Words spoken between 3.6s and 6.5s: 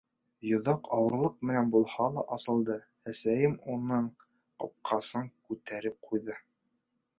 уның ҡапҡасын күтәреп ҡуйҙы.